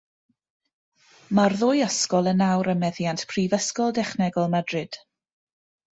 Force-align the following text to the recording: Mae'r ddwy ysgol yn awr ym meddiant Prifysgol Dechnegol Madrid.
Mae'r 1.39 1.55
ddwy 1.59 1.83
ysgol 1.89 2.31
yn 2.33 2.43
awr 2.45 2.71
ym 2.75 2.81
meddiant 2.87 3.27
Prifysgol 3.35 3.97
Dechnegol 3.99 4.51
Madrid. 4.59 4.99